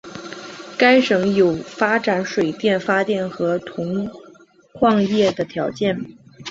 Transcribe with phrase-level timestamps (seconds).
[0.79, 4.09] 该省有发展水力发电和铜
[4.73, 5.95] 矿业的条件。